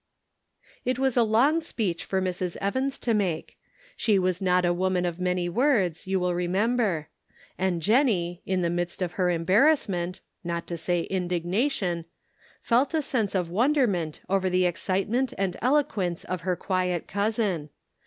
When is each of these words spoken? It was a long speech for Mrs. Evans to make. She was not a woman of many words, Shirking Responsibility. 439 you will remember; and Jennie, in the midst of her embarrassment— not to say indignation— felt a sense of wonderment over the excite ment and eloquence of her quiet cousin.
It 0.83 0.97
was 0.97 1.15
a 1.15 1.21
long 1.21 1.61
speech 1.61 2.03
for 2.05 2.23
Mrs. 2.23 2.57
Evans 2.59 2.97
to 2.97 3.13
make. 3.13 3.59
She 3.95 4.17
was 4.17 4.41
not 4.41 4.65
a 4.65 4.73
woman 4.73 5.05
of 5.05 5.19
many 5.19 5.47
words, 5.47 6.01
Shirking 6.05 6.21
Responsibility. 6.21 6.47
439 7.57 7.71
you 7.71 7.71
will 7.71 7.75
remember; 7.75 7.75
and 7.75 7.81
Jennie, 7.83 8.41
in 8.47 8.61
the 8.63 8.71
midst 8.75 9.03
of 9.03 9.11
her 9.11 9.29
embarrassment— 9.29 10.21
not 10.51 10.65
to 10.65 10.77
say 10.77 11.03
indignation— 11.03 12.05
felt 12.63 12.95
a 12.95 13.03
sense 13.03 13.35
of 13.35 13.51
wonderment 13.51 14.21
over 14.27 14.49
the 14.49 14.65
excite 14.65 15.07
ment 15.07 15.35
and 15.37 15.55
eloquence 15.61 16.23
of 16.23 16.41
her 16.41 16.55
quiet 16.55 17.07
cousin. 17.07 17.69